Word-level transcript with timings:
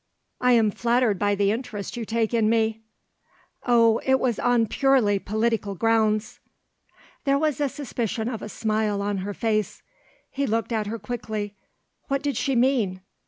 "I 0.39 0.53
am 0.53 0.71
flattered 0.71 1.19
by 1.19 1.35
the 1.35 1.51
interest 1.51 1.95
you 1.95 2.05
take 2.05 2.33
in 2.33 2.49
me." 2.49 2.81
"Oh, 3.67 4.01
it 4.03 4.19
was 4.19 4.39
on 4.39 4.65
purely 4.65 5.19
political 5.19 5.75
grounds." 5.75 6.39
There 7.23 7.37
was 7.37 7.59
the 7.59 7.69
suspicion 7.69 8.27
of 8.27 8.41
a 8.41 8.49
smile 8.49 9.03
on 9.03 9.17
her 9.19 9.35
face. 9.35 9.83
He 10.31 10.47
looked 10.47 10.71
at 10.71 10.87
her 10.87 10.97
quickly. 10.97 11.55
What 12.07 12.23
did 12.23 12.35
she 12.35 12.55
mean? 12.55 13.01